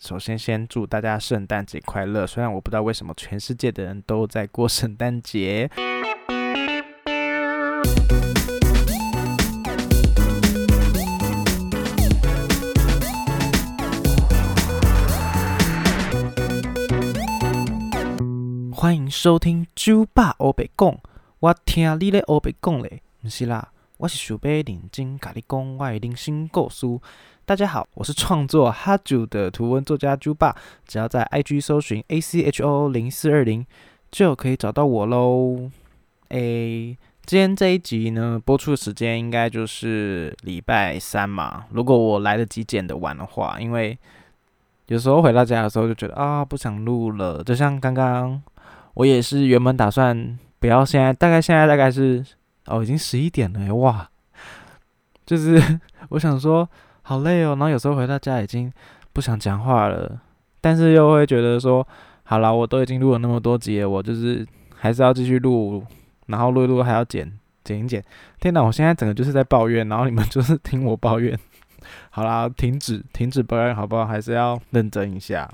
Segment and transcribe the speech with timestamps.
[0.00, 2.24] 首先，先祝大家圣诞节快乐。
[2.24, 5.68] 虽然我不知道为什么全世界的人都在过圣诞节。
[18.72, 20.96] 欢迎收听酒吧欧北讲，
[21.40, 26.86] 我听你咧欧北讲咧，不是啦，我是想要认真甲你讲我的人生故事。
[27.48, 30.54] 大家好，我是创作哈九的图文作家猪爸，
[30.86, 33.64] 只要在 IG 搜寻 A C H O 零四二零，
[34.10, 35.70] 就可以找到我喽。
[36.28, 41.64] 诶，今天这一集呢，播出的时间应该就是礼拜三嘛。
[41.70, 43.98] 如果我来得及剪的完的话，因为
[44.88, 47.42] 有时候回到家的时候就觉得啊，不想录了。
[47.42, 48.42] 就像刚刚，
[48.92, 52.22] 我也是原本打算不要现在，大概现在大概是
[52.66, 54.06] 哦，已经十一点了，哇，
[55.24, 56.68] 就是 我想说。
[57.08, 58.70] 好累哦，然后有时候回到家已经
[59.14, 60.20] 不想讲话了，
[60.60, 61.86] 但是又会觉得说，
[62.24, 64.46] 好了，我都已经录了那么多集了，我就是
[64.76, 65.82] 还是要继续录，
[66.26, 67.32] 然后录一录还要剪
[67.64, 68.04] 剪一剪。
[68.38, 71.34] 天哪，我现在整个就是在抱怨，然后你们就是 听我抱怨。
[72.10, 74.04] 好啦，停止停止抱怨好不好？
[74.04, 75.50] 还是要认真一下，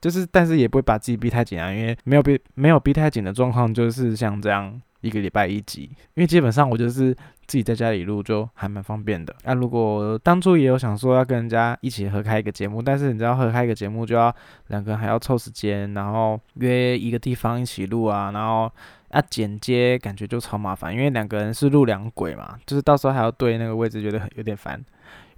[0.00, 4.82] 就是但是也不会把自己逼太紧啊，因为没有逼没有逼太紧的状况就是像这样。
[5.00, 5.82] 一个礼拜一集，
[6.14, 7.16] 因为基本上我就是
[7.48, 9.34] 自己在家里录，就还蛮方便的。
[9.44, 14.32] 那如果当初也有想说要跟人家一起合开一个节目，但是你知道合开一个节目就要
[14.66, 18.70] 两个人还要凑时间，然后约一个地方一起录啊，然后
[19.08, 24.78] 啊剪接，感觉就超麻烦，因为两个人是录两轨嘛，就是到时候还要对那个位置，觉得很有点烦，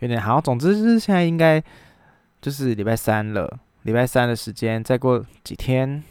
[0.00, 0.40] 有点好。
[0.40, 1.62] 总之就是现在应该
[2.42, 6.02] 就是礼拜三了，礼拜三的时间，再过几天。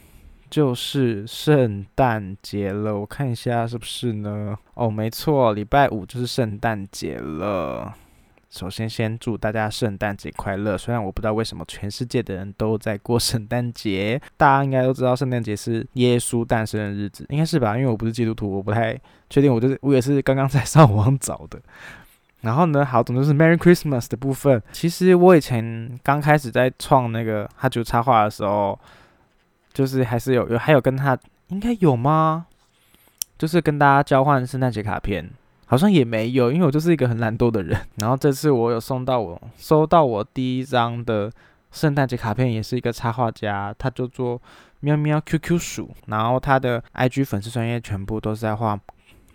[0.49, 4.57] 就是圣诞节了，我看一下是不是呢？
[4.73, 7.93] 哦，没错，礼拜五就是圣诞节了。
[8.49, 10.75] 首先，先祝大家圣诞节快乐。
[10.75, 17.77] 虽然我不知道为什么全世界的人都在过 圣诞节，大家应该都知道圣诞节是耶稣诞生的日子，应该是吧？
[17.77, 19.53] 因为我不是基督徒，我不太确定。
[19.53, 21.61] 我就是我也是刚刚在上网找的。
[22.41, 24.59] 然后呢，好，总之是 Merry Christmas 的部分。
[24.71, 28.79] 其实我以前刚开始在创那个哈就插画的时候。
[29.73, 32.45] 就是还是有有还有跟他应该有吗？
[33.37, 35.29] 就是跟大家交换圣诞节卡片，
[35.65, 37.79] 好像也没有，因为我就是一个很懒惰的人。
[37.97, 41.31] 然后这次我有送到我收到我第一张的
[41.71, 44.41] 圣诞节卡片，也是一个插画家，他就做
[44.81, 48.77] 喵喵 QQ 鼠，然后他的 IG 粉丝专业全部都是在画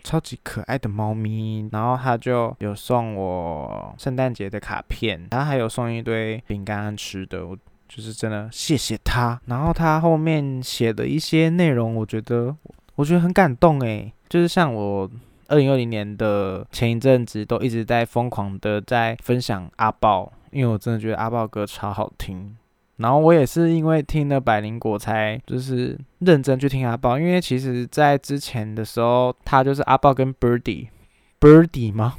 [0.03, 7.39] 超级可爱的猫咪，然后他就有送我圣诞节的卡片，然后还有送一堆饼干吃的。
[7.87, 12.53] 就是真的谢谢他，然后他后面写的一些内容，我觉得
[12.95, 14.11] 我觉得很感动诶。
[14.27, 15.09] 就是像我
[15.47, 22.57] 二零二零年的前一阵子都一直在疯狂的在分享阿豹，因为我真的觉得阿豹歌超好听。
[22.97, 32.15] 然后我也是因为听了百灵果才就是认真去听阿豹，因为其实在之前的时候，他就是阿豹跟 Birdy，Birdy 吗？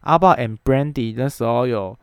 [0.00, 1.96] 阿豹 and Brandy 那时候有。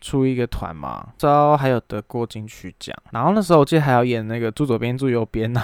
[0.00, 5.60] 出一个团嘛，之后还有得过金曲奖，然后那时候我记得还要演那个住左边住右边哦，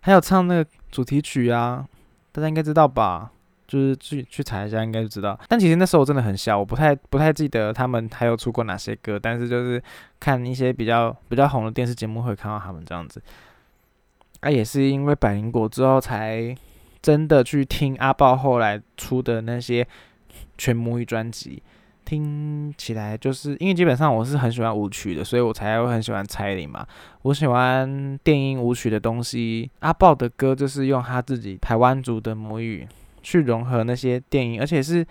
[0.00, 1.86] 还有唱那个主题曲啊，
[2.32, 3.30] 大家应该知道吧？
[3.66, 5.38] 就是去去查一下应该就知道。
[5.48, 9.82] 但其实那时候我真的很小，我不太不太记得他们还有出过哪些歌，但是就是
[10.20, 13.20] 看一些比较比较红的电视节目会看到他们这样子。
[14.40, 16.54] 啊，也是因为百灵果之后才
[17.00, 19.86] 真的去听阿豹后来出的那些
[20.58, 21.62] 全母语专辑。
[22.04, 26.86] 听起来就是因为基本上我是很喜欢舞曲的，所以我才会很喜欢蔡林嘛。
[27.22, 29.70] 我喜欢电音舞曲的东西。
[29.80, 32.86] 阿豹的歌就是用他自己台湾族的母语
[33.22, 35.06] 去融合那些电音，而且是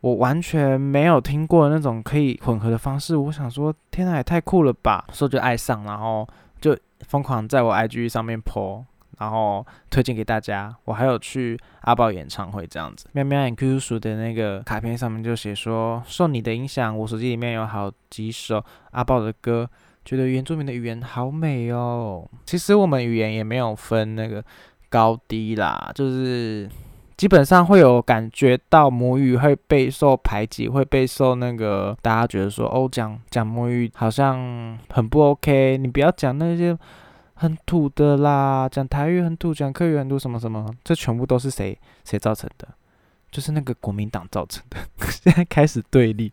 [0.00, 3.16] 我完全没有听过那种可以混合的方式。
[3.16, 5.04] 我想说，天哪，也太酷了吧！
[5.12, 6.26] 所以就爱上，然后
[6.60, 8.84] 就疯狂在我 IG 上面 po。
[9.22, 13.06] 然后推荐给大家，我还有去阿豹演唱会这样子。
[13.12, 18.60] 喵喵 QQ 鼠的那个卡片上面就写说，受你的影响，我手机里面有好几首
[18.90, 19.70] 阿豹的歌，
[20.04, 22.28] 觉得原住民的语言好美哦。
[22.44, 24.44] 其实我们语言也没有分那个
[24.88, 26.68] 高低啦，就是
[27.16, 36.76] 基本上会有感觉到母语会备受排挤，会备受那个大家觉得说，哦，讲讲母语好像很不 OK，你不要讲那些。
[37.42, 42.68] 很土的啦，讲台语很土，讲客语很土，什么什么，这全部都是谁谁造成的？
[43.32, 44.76] 就是那个国民党造成的。
[45.10, 46.30] 现在开始对立，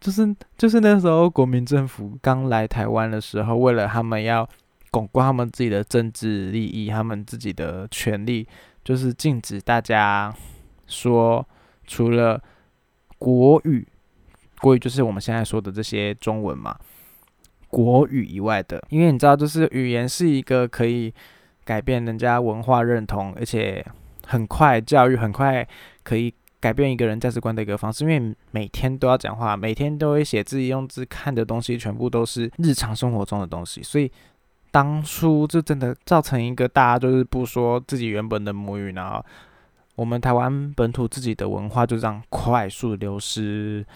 [0.00, 4.48] 就是就是那时候国民政府刚来台湾的时候，为了他们要
[4.90, 8.48] 巩固他们自己的政治利益，他们自己的权利，
[8.82, 10.34] 就是禁止大家
[10.86, 11.46] 说
[11.86, 12.42] 除了
[13.18, 13.86] 国语，
[14.62, 16.74] 国语就是我们现在说的这些中文嘛。
[17.72, 21.10] 国语以外的，因为你知道，就是语言是一个可以
[21.64, 23.82] 改变人家文化认同，而且
[24.26, 25.66] 很快教育很快
[26.02, 28.04] 可以改变一个人价值观的一个方式。
[28.04, 34.12] 因为每天都要讲话，每天都会写字、用字、看的东西，全部都是日常生活中的东西，所以
[34.70, 39.24] 当初就真的造成一个大家就是不说自己原本的母语，然后
[39.94, 43.86] 我们台湾本土自己的文化就这样快速流失。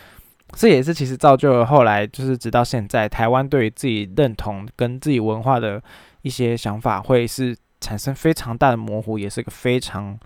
[0.52, 5.82] 这也是其实造就了后来，就是直到现在，台湾对于自己认同跟自己文化的
[6.22, 10.16] 一些想法，会是产生非常大的模糊，也是个非常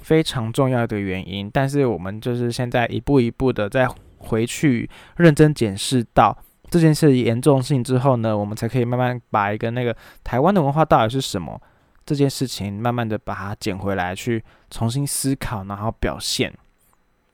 [0.00, 1.50] 非常重要的原因。
[1.52, 3.88] 但是我们就是现在一步一步的再
[4.18, 6.34] 回去认真检视到
[6.70, 11.60] 这件事严重性之后呢，我们才可以慢慢把一个那个台湾的文化到底是什么
[12.06, 16.54] 这件事情，慢慢的把它捡回来，去重新思考，然后表现，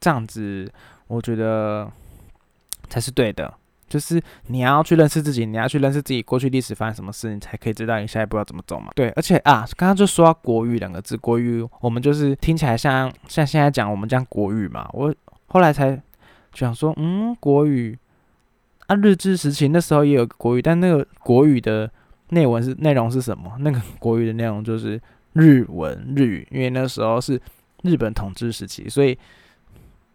[0.01, 0.69] 这样子。
[1.13, 1.89] 我觉得
[2.89, 3.53] 才是对的，
[3.87, 8.91] 就是你要去认识自己，你要去认识自己过去历史发生什么事，你才可以知道你下一步要怎么走嘛。
[8.95, 14.89] 对，而且啊，刚刚就说到国语两个字，国语我们就是听起来像像现在讲我们讲国语嘛。
[14.93, 15.13] 我
[15.47, 16.01] 后来才
[16.53, 17.97] 想说，嗯，国语
[18.87, 21.89] 啊，日治时期那时候也有国语，但那个国语的
[22.29, 23.51] 内文是内容是什么？
[23.59, 24.99] 那个 国语的内容就是
[25.33, 27.39] 日文日语，因为那时候是
[27.83, 29.17] 日本统治时期，所以。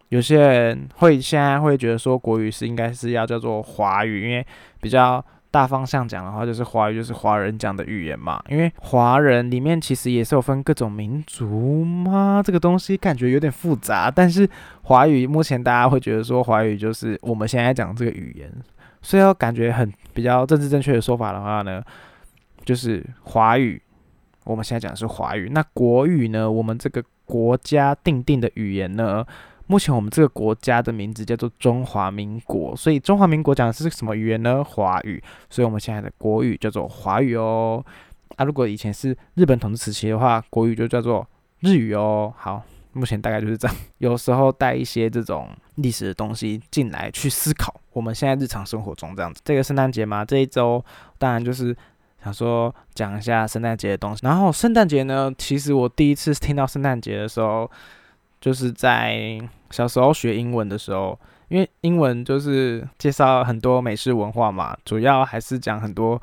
[0.09, 4.47] 有些人会现在会觉得说国语是应该是要叫做华语，因为
[4.81, 8.43] 比较大方向讲的话，就是华语就是华人讲的语言嘛。
[8.49, 14.11] 因为华人里面其实也是有分各种民族嘛，这个东西感觉有点复杂。
[14.11, 14.49] 但是
[14.83, 18.51] 华语目前大家会觉得说华语就是我们现在讲这个语言，
[19.03, 21.83] 所以要感觉很比较政治正确的说法的话呢，
[22.65, 23.81] 就是华语。
[24.45, 26.51] 我们现在讲的是华语，那国语呢？
[26.51, 29.23] 我们这个国家定定的语言呢？
[29.71, 34.65] 目前我们这个国家的名字叫做中华民国，所以中华民国讲的是什么语言呢？
[34.65, 37.85] 华语，所以我们现在的国语叫做华语哦。
[38.37, 41.27] 啊，如果以前是日本统治时期的话，国语就叫做
[41.61, 42.33] 日语哦。
[42.35, 42.63] 好，
[42.95, 43.77] 目前大概就是这样。
[43.99, 49.43] 有时候带一些这种历史的东西进来去思考，我们现在日常生活中这样子。
[49.45, 50.83] 这个圣诞节嘛，这一周
[51.19, 51.77] 当然就是
[52.25, 54.21] 想说讲一下圣诞节的东西。
[54.25, 57.71] 然后圣诞节呢，其实我第一次听到圣诞节的时候。
[58.41, 59.37] 就是在
[59.71, 61.19] 小时候学英文的时候，
[61.49, 66.21] 因为英文就是介绍很多美式文化嘛，主要还是讲很多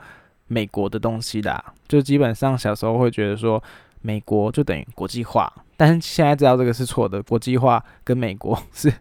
[0.47, 1.63] 美国的东西的。
[1.87, 3.61] 就基本上小时候会觉得说，
[4.01, 8.93] 美国就等于国际化，但是现在知道这个是错的，国际化跟美国是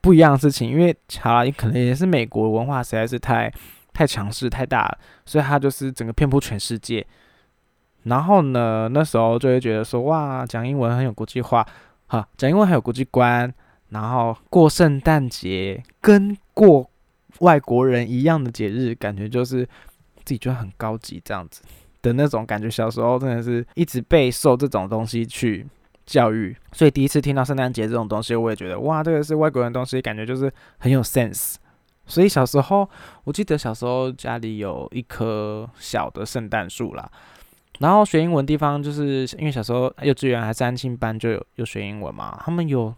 [0.00, 0.70] 不一样的事情。
[0.70, 3.52] 因为好了，可能也是美国文化实在是太
[3.92, 4.96] 太强势、太大，
[5.26, 7.04] 所以它就是整个遍布全世界。
[8.04, 11.66] 然后呢，那时候就会觉得说，哇，讲英文很有国际化。
[12.06, 13.52] 好，讲英文还有国际观，
[13.90, 16.90] 然后过圣诞节跟过
[17.40, 19.64] 外国人一样的节日，感觉就是
[20.24, 21.62] 自己觉得很高级这样子
[22.02, 22.68] 的那种感觉。
[22.68, 25.66] 小时候真的是一直备受这种东西去
[26.04, 31.54] 教育，所以第一次听到圣诞节这种东西，我也觉得哇，这个是外国人东西，感觉就是很有 sense。
[32.06, 32.88] 所以小时候，
[33.24, 37.10] 我记得小时候家里有一棵小的圣诞树啦。
[37.80, 42.40] 然后学英文地方，就是因为小时候幼稚园还是安庆班就有有学英文嘛。
[42.42, 42.92] 他们有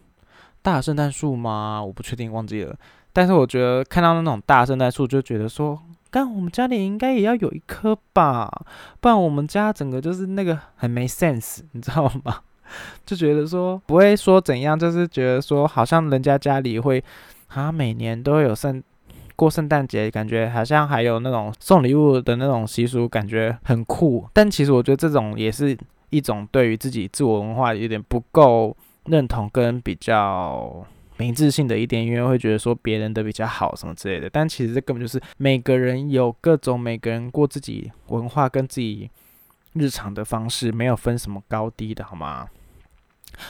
[0.61, 1.83] 大圣诞树吗？
[1.83, 2.75] 我不确定，忘记了。
[3.13, 5.79] 但是我觉得看到那种大圣诞树，就觉得说，
[6.09, 8.49] 干我们家里应该也要有一棵吧，
[8.99, 12.39] 不然我们家整个就是那个很没 sense，你知道吗？
[13.05, 17.03] 就觉得说不会说怎样，就是觉得说好像人家家里会
[17.47, 18.81] 啊每年都会有圣。
[19.33, 24.23] 过圣诞节感觉好像还有那种送礼物的那种习俗，感觉很酷。
[24.33, 25.75] 但其实我觉得这种也是
[26.11, 28.75] 一种对于自己自我文化有点不够
[29.11, 30.87] 认同跟比较
[31.17, 34.29] 明智性的一点，因为会觉得说别人的比较好什么之类的。
[34.29, 39.09] 但其实这根本就是每个人有各种每个人过自己文化跟自己
[39.73, 42.47] 日常的方式，没有分什么高低的，好吗？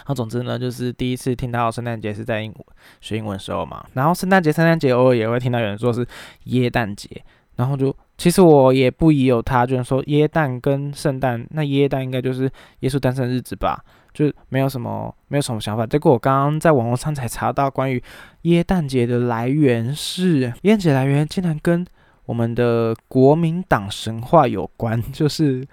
[0.08, 2.53] 那总之呢，就是第一次听到圣诞节是在英
[3.00, 3.86] 学英文时候嘛。
[3.94, 6.06] 然后圣诞节、圣诞节偶尔也会听到有人说是
[6.46, 7.10] 耶诞节，
[7.56, 12.44] 然后就其实我也不疑有他，就是说耶诞跟圣诞，那耶诞应该就是
[12.82, 15.88] 耶稣诞生日子吧，就没有什么没有什么想法。
[15.88, 18.00] 结果我刚刚在网络上才查到关于
[18.44, 21.84] 耶诞节的来源是耶诞节来源竟然跟
[22.28, 25.68] 我们的国民党神话有关， 就是。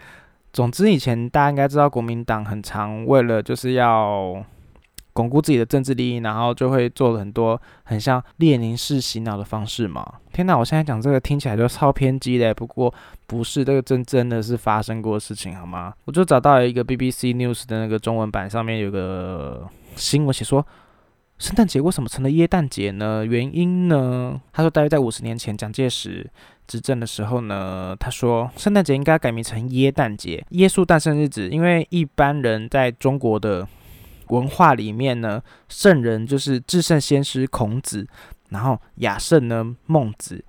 [0.51, 4.43] 总之，以前大家应该知道，国民党很常为了就是要
[5.19, 10.07] 巩固自己的政治利益，然后就会做了很多很像列宁式洗脑的方式嘛。
[10.33, 12.95] 天哪，我现在讲这个听起来就超偏激的，不过
[13.27, 15.93] 不是，这个真真的是发生过的事情，好吗？
[16.05, 20.65] 我就找到了一个 BBC News 的那个中文版，上面有个新闻写说，
[21.39, 23.27] 圣诞节为什么成了耶诞节呢？
[23.27, 24.41] 原因呢？
[24.53, 26.31] 他说，大约在五十年前，蒋介石。
[26.69, 33.67] 执政的时候呢，他说圣诞节应该改名成耶诞节，耶稣诞生日子，因为一般人在中国的
[34.31, 38.07] 文化里面呢，圣人就是至圣先师孔子，
[38.51, 40.45] 然后雅圣呢孟子，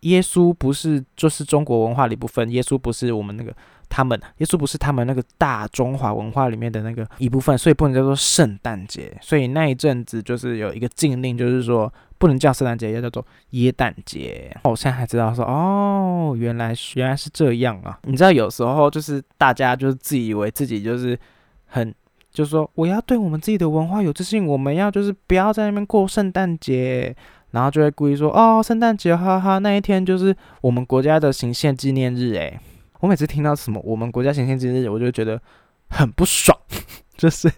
[0.00, 3.54] 耶稣不是就是中国文化的一部分，耶稣不是我们那个。
[3.92, 9.18] 他们耶稣不是他们那个大中华文化里面的那个一部分，所以不能叫做圣诞节。
[9.20, 14.56] 所以那一阵子就是有一个禁令，就是说不能叫圣诞节，要叫做耶诞节。
[14.62, 17.98] 我现在才知道说，哦，原来原来是这样啊！
[18.04, 21.18] 你知道有时候就是大家就是自以为自己就是
[21.66, 21.92] 很，
[22.32, 27.14] 就是说我要对我们自己的文化有自信，我们要就是不要在那边过圣诞节，
[27.50, 32.58] 然后就会故意说哦，圣诞节哈哈，那一天就是我们国家的行宪纪念日，诶。
[33.00, 35.40] 我每次听到什么我们国家行宪纪念日，我就觉得
[35.88, 36.56] 很不爽，
[37.16, 37.50] 就是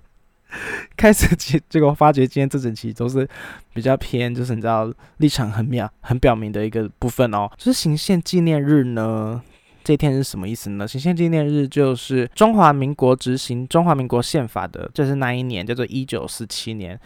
[0.97, 3.29] 开始结结果发觉今天这整期都是
[3.75, 7.50] 比较偏，就是你知道立场很表很表明的一个部分哦。
[7.59, 9.43] 就是行宪纪念日呢，
[9.84, 10.86] 这一天是什么意思呢？
[10.86, 16.98] 行宪纪念日就是中华民国执行中华民国宪法的，就是那一年叫做一九四七年。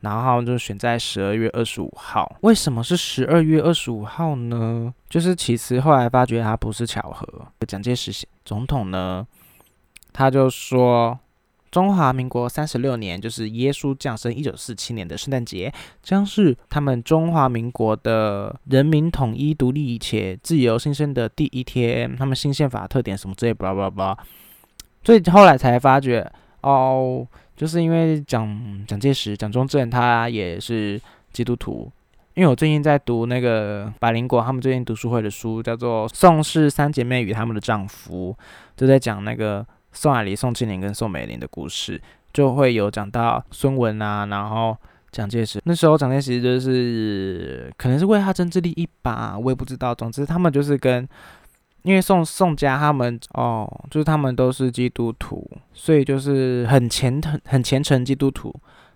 [0.00, 2.36] 然后就选在十二月二十五号。
[2.40, 4.92] 为什么是十二月二十五号呢？
[5.08, 7.46] 就是其实后来发觉它不是巧合。
[7.68, 9.24] 蒋介石总统呢，
[10.12, 11.16] 他就说
[11.72, 15.72] 中华民国三十六年，就是耶稣降生一九四七年的圣诞节，
[16.04, 22.14] 将是他们中华民国的人民统一、独立且自由新生的第一天。
[22.14, 24.18] 他们新宪法特点什么之类，巴拉巴拉巴拉。
[25.02, 27.26] 所以后来才发觉哦。
[27.54, 31.00] 就是因为蒋蒋介石、蒋中正他也是
[31.32, 31.88] 基督徒，
[32.34, 38.34] 因为我最近在读那个百灵果他们最近读书会的书，叫做《宋氏三姐妹与他们的丈夫》，
[38.74, 42.00] 就在讲那个宋霭龄、宋庆龄跟宋美龄的故事，
[42.32, 44.76] 就会有讲到孙文啊，然后
[45.10, 51.08] 蒋介石那时候蒋介石就是可能是为他争自利一把，我也不知道，总之他们就是跟。
[51.84, 58.54] 因为宋宋家他们哦，就是他们都是基督徒，所以就是很虔诚、很虔诚基督徒。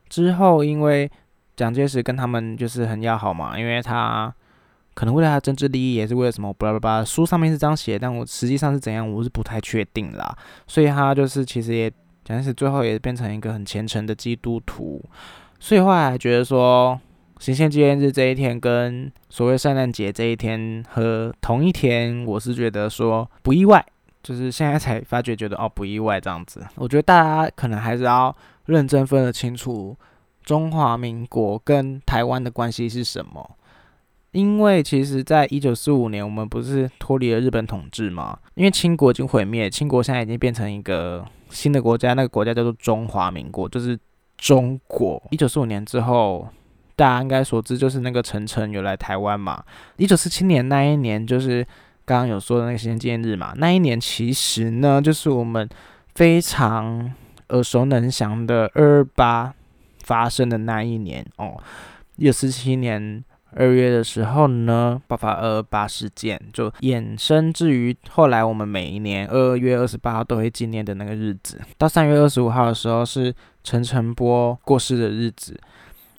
[0.09, 1.11] 之后因为
[1.57, 4.33] 蒋介石跟他们就是很要好嘛，因为他
[4.97, 7.05] 可能为了他政治利益，也是为了什么，巴拉巴拉。
[7.05, 10.37] 书上面是这样写，但我实际上是怎样，我是不太确定啦。
[10.67, 11.89] 所以他就是其实也
[12.25, 15.01] 蒋介石最后也变成一个很虔诚的基督徒，
[15.61, 16.99] 所以后来觉得说。
[17.39, 23.85] 行宪纪念日这一天跟所谓圣诞节这一天和同一天，我是觉得说不意外，
[24.23, 26.67] 就是现在才发觉觉得哦不意外这样子。
[26.77, 28.35] 我觉得大家可能还是要
[28.65, 29.95] 认真分得清楚
[30.45, 33.47] 中华民国跟台湾的关系是什么，
[34.37, 38.39] 因为其实在一九四五年我们不是脱离了日本统治吗？
[38.55, 43.99] 因为清国已经毁灭，清国现在已经变成一个新的国家，那个国家叫做中华民国，就是
[44.37, 45.23] 中国。
[45.31, 46.49] 一九四五年之后。
[46.99, 49.63] 大家应该所知，就是那个陈诚有来台湾嘛。
[49.99, 51.63] 一九四七年那一年，就是
[52.07, 53.53] 刚刚有说的那个行宪纪念日嘛。
[53.59, 55.69] 那一年其实呢，就是我们
[56.15, 57.13] 非常
[57.51, 59.53] 耳熟能详的二二八
[60.05, 61.61] 发生的那一年哦。
[62.17, 63.23] 一九四七年
[63.57, 71.61] 二月的时候呢，爆发二二八事件，就衍生至于后来我们每一年二月二十八号都会纪念的那个日子。
[71.79, 73.35] 到三月二十五号的时候，是
[73.65, 75.59] 陈诚波过世的日子。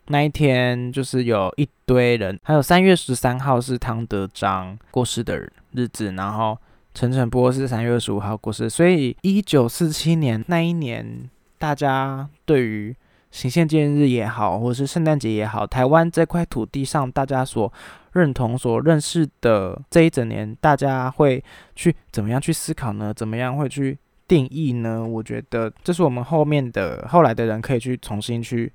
[0.07, 5.37] 那一天就是有一堆人，还有三月十三号是汤德章过世的
[5.73, 6.57] 日子，然后
[6.93, 11.29] 陈诚波是三月二十五号过世，所以一九四七年那一年，
[11.59, 12.95] 大家对于
[13.31, 17.71] 行宪纪念日也好，或者是圣诞节也好，台湾这块土地上大家所
[18.13, 21.43] 认同、所认识的这一整年，大家会
[21.75, 23.13] 去怎么样去思考呢？
[23.13, 25.05] 怎么样会去定义呢？
[25.05, 28.71] 我觉得这是我们后面的后来的人可以去重新去。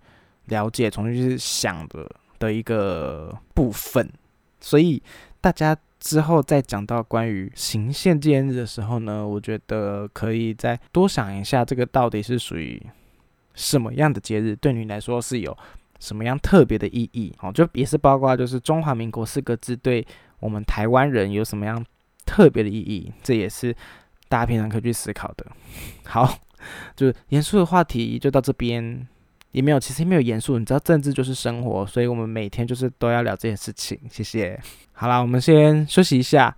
[0.47, 2.05] 了解，重新去想的
[2.41, 4.11] 的一个部分，
[4.61, 5.01] 所以
[5.41, 12.83] 大家之后再讲到关于行宪纪念日的时候呢，我觉得可以再多想一下，这个到底是属于
[13.55, 15.57] 什么样的节日，对你来说是有
[15.99, 17.35] 什么样特别的意义？
[17.41, 20.07] 哦，就也是包括就是中华民国四个字对
[20.41, 21.85] 我们台湾人有什么样
[22.25, 23.75] 特别的意义，这也是
[24.29, 25.47] 大家平常可以去思考的。
[26.05, 26.39] 好，
[26.97, 29.07] 就是严肃的话题就到这边。
[29.53, 30.59] 也没有，其实也没有严肃。
[30.59, 34.01] 你知道，政治就是生活，所以我们每天就是都要聊这件事情。
[34.09, 34.59] 谢谢。
[34.95, 36.57] 好啦，我们先休息一下，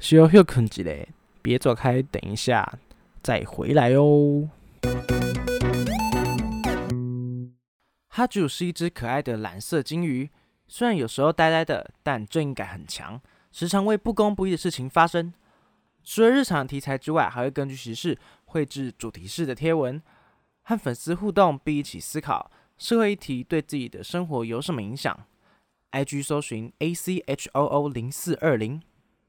[0.00, 1.08] 需要休困几嘞，
[1.40, 2.68] 别走开，等一下
[3.22, 4.48] 再回来哦。
[8.16, 10.30] 哈主是一只可爱的蓝色金鱼，
[10.66, 13.20] 虽然有时候呆呆的，但正义感很强，
[13.52, 15.34] 时常为不公不义的事情发声。
[16.02, 20.02] 除了日常题材之外，还会根据时事绘制主题式的贴文。
[20.62, 25.14] 和粉丝互动，并一起思考社会议题对自己的生活有什么影响。
[25.92, 28.80] IG 搜寻 A C H O O 零四二零。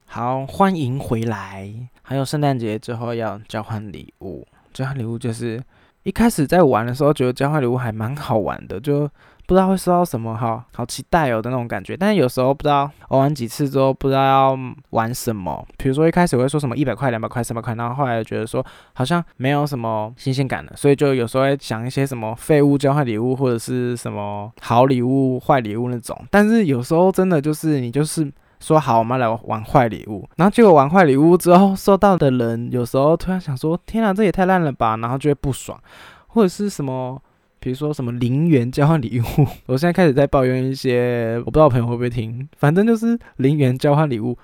[0.06, 1.89] 好，欢迎回来。
[2.03, 5.62] 还有圣诞节之后要交换礼物，交换礼物就是
[6.08, 9.02] 一开始在玩的时候觉得交换礼物还蛮好玩的，就
[9.46, 11.98] 不知道会收到什么，哈，好期待哦的那种感觉。
[11.98, 14.58] 但是有时候不知道玩几次之后不知道要
[14.92, 26.18] 玩什么，比如说一开始会说什么一百块、两百块、三百块，然后后来觉得说好像没有什么新鲜感了，所以就有时候会想一些什么废物交换礼物或者是什么好礼物、坏礼物那种。
[26.32, 28.32] 但是有时候真的就是你就是。
[28.60, 35.80] 说好，我们来玩坏礼物，然后结果玩坏礼物之后，收到的人有时候突然想说：“天啊，这也太烂了吧！”然后就会不爽，
[36.28, 37.22] 或者是什么，
[37.60, 39.48] 比如说什么零元交换礼物。
[39.68, 44.38] 我现在开始在抱怨一些，我不知道朋友会不会听，反正就是零元交换礼物，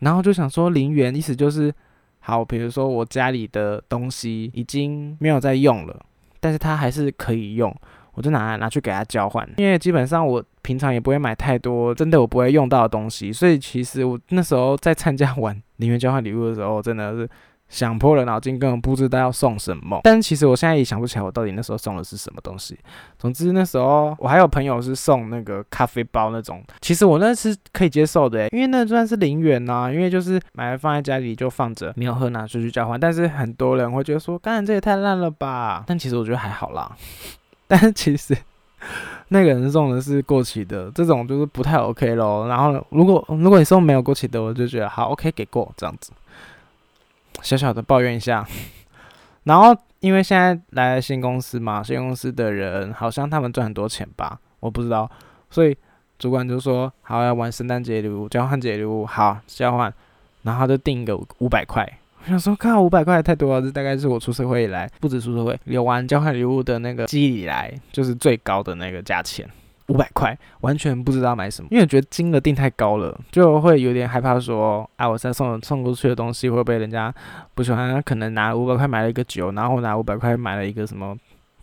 [0.00, 1.74] 然后就想说零元意思就是
[2.20, 6.00] 好，比如说我家里的东西已经没有在用了，
[6.38, 7.74] 但是它还是可以用。
[8.16, 17.28] 我就拿拿去给他交换，因为基本上我平常也不会买太多，真的我不会用到的东西，所以其实我那时候在参加完零元交换礼物的时候，真的是
[17.68, 20.00] 想破了脑筋，根本不知道要送什么。
[20.02, 22.78] 但其实我现在也想不起来我到底那时候送的是什么东西。
[23.18, 32.98] 总之那时候我还有朋友是送那个咖啡包那种，其实我那是可以接受的，因为那算是零元呐，因为就是买来放在家里就放着，没有喝拿出去交换。
[32.98, 35.84] 但是很多人会觉得说，刚才这也太烂了吧？
[35.86, 36.96] 但其实我觉得还好啦。
[37.66, 38.36] 但是其实
[39.28, 42.46] 那个人送的是过期的，这种就是不太 OK 咯。
[42.48, 46.12] 然后如果如果你送没有过期的，我就觉得好 OK 给过这样子。
[47.42, 48.46] 小小的抱怨一下。
[49.44, 55.10] 然后因为现在来新公司嘛，新公司的人好像他们赚很多钱吧，我不知道。
[55.50, 55.76] 所以
[56.18, 59.92] 主管就说好要玩圣诞节礼物、交换节礼物，好交换，
[60.42, 61.98] 然后就定个五百块。
[62.26, 69.48] 想说，看五百块太多了，这大概是我出社会以来，不止出社会，有玩交换礼物的那个记忆以来，就是最高的那个价钱，
[69.88, 77.14] 五百块，完全不知道买什么，因为觉得金额定太高了，就会有点害怕说，啊，我再送送出去的东西会被人家
[77.54, 78.02] 不喜欢？
[78.02, 81.16] 可能拿五百块买了一个酒，然后拿五百块买了一个什么？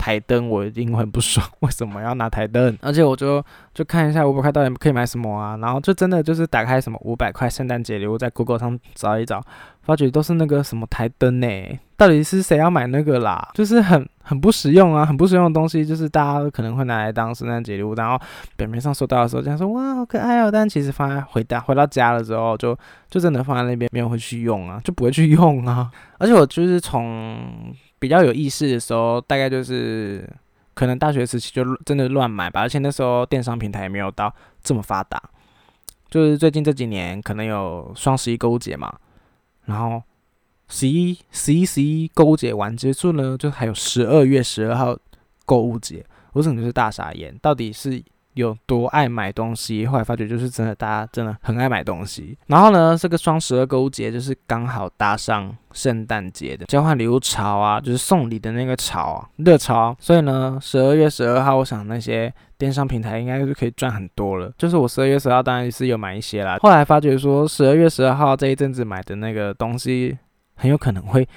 [0.03, 2.77] 台灯我一定很不爽， 为什么要拿台灯？
[2.81, 3.41] 而且我就
[3.73, 5.55] 就看一下五百块到底可以买什么啊？
[5.61, 9.41] 然后就真的就是打开什么五百块圣诞节礼物，在 Google 上找一找，
[9.83, 11.47] 发觉都是那个什么台灯呢？
[11.95, 13.47] 到底是谁要买那个啦？
[13.53, 18.19] 就是很很不实用啊，很不实用的东西，就是大家可能会拿来当圣诞节礼物，然后
[18.57, 22.77] 表面上收到的时候这样说哇好可爱哦，但其实放在回家回到家了之后，就
[23.09, 25.89] 就真的放在那边没有会去用啊，就不会去用啊。
[26.17, 30.29] 而且我就是从比较有意识的时候，大概就是
[30.73, 35.23] 可能大学时期就真的乱买吧，而且那时候电商平台也没有到这么发达。
[36.09, 38.93] 就是最近这几年可能有双十一购物节嘛，
[39.67, 40.03] 然后
[40.67, 44.97] 十一、十一、十一购物节完结束呢，就还有十二月十二号
[45.45, 48.03] 购物节，我整个是大傻眼，到底是？
[48.33, 52.37] 有多爱买东西，后来发觉就是真的，大家真的很爱买东西。
[52.47, 59.95] 然后呢，这个双十二购物节就是刚好搭上圣诞节的交换礼物潮啊，就是送礼的那个潮啊，热潮。
[59.99, 64.51] 所以呢，十二月十二号，我想那些电商平台应该就可以赚很多了。
[64.57, 70.17] 就是我十二月十二号当然是有买一些啦，后来发觉说十二月十二号这一阵子买的那个东西，
[70.55, 71.27] 很有可能会。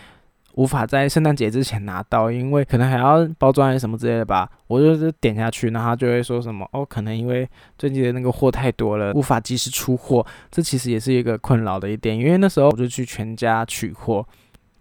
[0.57, 4.51] 无法在圣诞节之前拿到，因为可能还要包装什么之类的吧。
[4.67, 10.27] 我就是点下去，然后他就会说什么哦，可能因为最近的那个货太多了，无法及时出货。
[10.51, 14.27] 这其实也是一个困扰的一点，因为那时候我就去全家取货，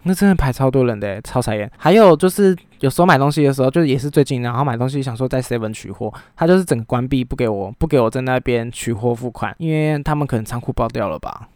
[0.04, 1.70] 那真的排超多人的，超彩眼。
[1.78, 11.50] 还有就是有时候买东西的时候，就也是最近，然后买东西想说在 Seven 取货，他就是整个关闭，不给我不给我在那边取货付款，因为他们可能仓库爆掉了吧。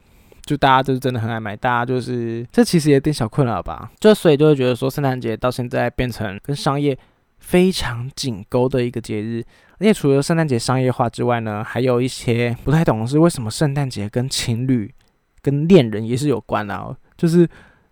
[0.49, 3.91] 就大家就是真的很爱买，大家就是这其实有点小困扰吧。
[3.99, 6.97] 就所以就会觉得说，圣诞节到现在变成跟商业
[7.37, 9.45] 非常紧勾的一个节日。
[9.73, 14.91] 而且除了圣诞节商业化之外呢，还有一些不太懂的是为什么圣诞节跟情侣、
[15.43, 16.97] 跟恋人也是有关啊？
[17.15, 17.47] 就是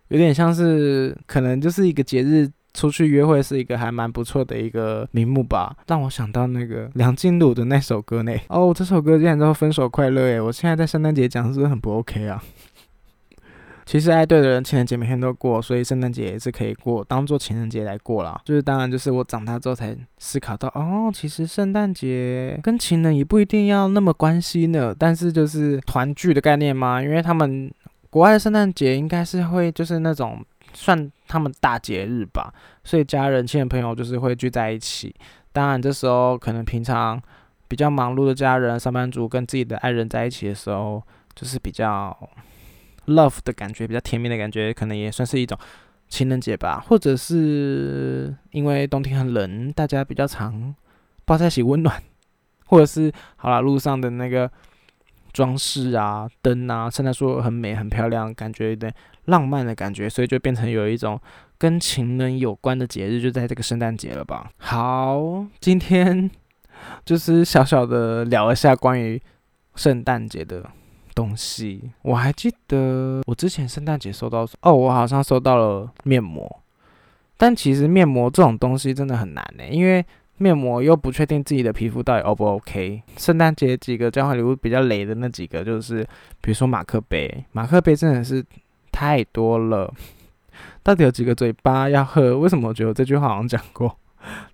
[0.08, 2.50] 有点像是可能就是一个节日。
[2.78, 8.32] 出去约会是一个还蛮不错的一个名目吧，让我想到那个梁静茹的那首歌呢。
[8.46, 12.40] 哦，这首歌竟然叫《分手快乐》诶，我现在在圣诞节讲是不是很不 OK 啊？
[13.84, 18.40] 其实爱对的人情人节每天都过，所以圣诞节也是可以过，当做情人节来过啦。
[18.44, 24.94] 就是当然，就是我长大之后才思考到，哦，其实圣诞节跟情人也不一定要那么关系呢。
[24.96, 27.72] 但是就是团聚的概念嘛，因为他们
[28.08, 30.38] 国外的圣诞节应该是会就是那种。
[30.78, 35.12] 算他们大节日吧，所以家人、亲人、朋友就是会聚在一起。
[35.50, 37.20] 当然，这时候可能平常
[37.66, 41.02] 比较忙碌的家人、上班族跟自己的爱人在一起的时候，
[41.34, 42.16] 就是比较
[43.06, 45.58] love 的感觉，比较甜蜜的感觉，可能也算是一种
[46.08, 46.78] 情人节吧。
[46.86, 50.72] 或者是因为冬天很冷，大家比较常
[51.24, 52.00] 抱在一起温暖，
[52.66, 54.48] 或者是好了路上的那个。
[55.30, 58.92] 装饰啊、灯啊，圣诞树很美、很漂亮，感觉有点
[59.28, 61.18] 浪漫的感觉，所以就变成有一种
[61.56, 64.50] 跟情人有关的节日，就在这个圣诞节了吧。
[64.58, 66.30] 好，今天
[67.04, 69.20] 就是小小的聊一下关于
[69.74, 70.64] 圣诞节的
[71.14, 71.90] 东西。
[72.02, 76.60] 我还记得我之前圣诞节收到哦，我好像收到了面膜，
[77.36, 80.04] 但其实面膜这种东西真的很难呢，因为。
[80.40, 83.02] 面膜又不确定自己的皮肤到底 O 不 OK。
[83.16, 86.04] 圣诞节几个交换礼物比较雷的那几个，就是
[86.40, 88.40] 比如说马克杯，马克杯真的是
[88.98, 89.94] 太多了。
[90.82, 92.36] 到底有几个嘴巴要喝？
[92.36, 93.96] 为什么我觉得这句话好像讲过？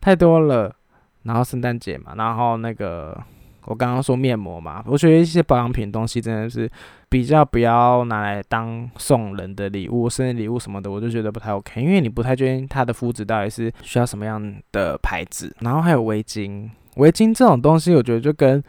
[0.03, 0.75] 太多了。
[1.23, 3.19] 然后圣诞节嘛，然后那个。
[3.67, 6.71] 我刚刚说面膜嘛，我觉得一些保养品东西真的是
[7.09, 15.57] 比较不要拿来当送人的礼物、生日礼物什么的，我就觉得不太 OK，因为你不太确定它的肤质到底是需要什么样的牌子。
[15.61, 18.63] 然后还有围巾，围巾这种东西，我觉得就跟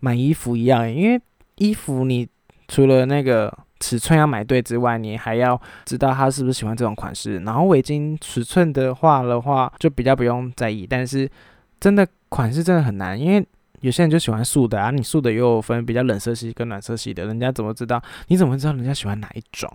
[0.00, 1.20] 买衣服一样，因为
[1.54, 2.28] 衣服你
[2.66, 7.38] 除了那个尺寸要买对之外，你还要知道他是不是喜欢这种款式。
[7.40, 11.28] 然后围巾尺寸的话的话，就比较不用在意，但是
[11.80, 13.44] 真的款式真的很难，因为。
[13.80, 17.98] 有些人就喜欢素的啊，你素的又分比较冷色系跟暖色系的，人家怎么知道？
[18.26, 19.74] 你怎么知道人家喜欢哪一种？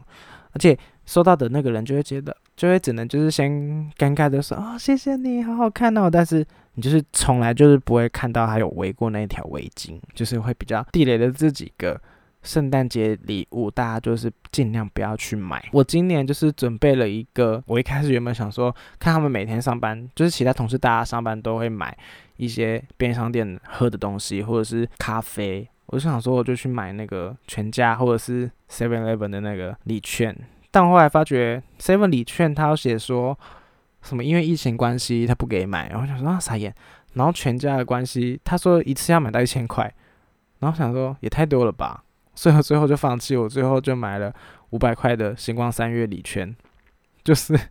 [0.51, 3.51] 而且收到的那个人就会觉得，就会只能就是先
[3.97, 11.99] 尴尬的说哦，谢谢你好好看哦，但是你就是从来就是不会看到他有围过那一条围巾，就是会比较地雷的这几个
[12.45, 15.67] 圣诞节礼物，大家就是尽量不要去买。
[15.73, 21.97] 我今年就是准备了一个，我一开始原本想说，看他们每天上班，就是其他同事大家上班都会买。
[22.37, 30.35] 一些便利商店喝的东西，或者是咖啡，我就想说，我就去买那个全家或者是 Seven Eleven 的那个礼券。
[30.69, 33.39] 但后来发觉 Seven 礼券它要写说
[34.01, 35.87] 什么，因为疫情关系，他不给买。
[35.87, 36.75] 然后想说啊，傻眼。
[37.13, 39.89] 然后全家的关系，他说一次要买到一千块。
[40.59, 42.03] 然后想说也太多了吧，
[42.35, 43.35] 所以最后就放弃。
[43.35, 44.31] 我最后就买了
[44.69, 46.55] 五百块的星光三月礼券，
[47.23, 47.57] 就是。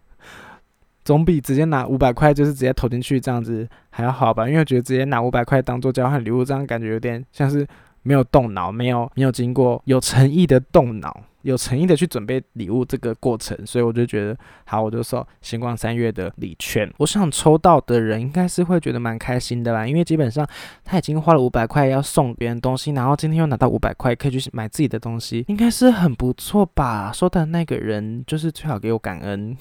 [1.04, 4.48] 总比直接拿五百块就是直接投进去这样子还要好吧？
[4.48, 7.66] 因为我觉得直接拿五百块当做交换礼物，这样感觉有点像是
[8.04, 14.36] 没有动脑，没有没有经过有诚意的动脑，有诚意的去准备礼物这个过程，所以我就觉得
[14.66, 16.88] 好，我就收星光三月的礼券。
[16.98, 20.46] 我想抽到的人应该是会觉得蛮开心的吧，因为基本上
[20.84, 27.10] 他已经花了五百块要送别人东西，然后今天又拿到五百块可以去买自己的东西，应该是很不错吧？
[27.10, 29.56] 收的那个人就是最好给我感恩。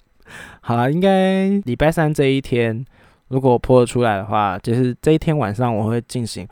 [0.60, 2.84] 好了，应该礼拜三这一天，
[3.28, 6.46] 如果我播出来的话，就是这一天晚上我会进行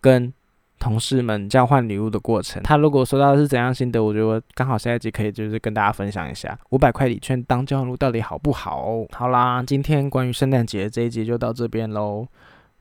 [0.00, 0.32] 跟
[0.78, 2.62] 同事们交换礼物的过程。
[2.62, 9.04] 他如果收到的是怎样心得，我觉得刚好下一集可以就是跟大家分享一下五百块礼券当交换物到底好不好？
[9.12, 12.26] 好啦，今天关于圣诞节这一集就到这边喽，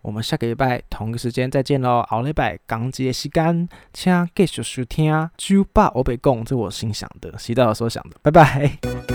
[0.01, 1.99] 我们下个礼拜同一个时间再见喽。
[2.09, 5.29] 奥礼拜港姐时间，请继续收听。
[5.37, 9.14] 酒吧我被供，这我心想的，洗澡的时候想的，拜拜。